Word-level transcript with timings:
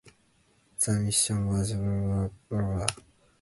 The 0.79 0.93
mission 0.93 1.45
was 1.45 1.75
managed 1.75 2.33
by 2.49 2.57
Cardinal 2.57 2.77
Wolsey. 2.79 3.03